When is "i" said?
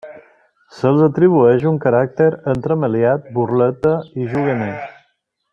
4.25-4.29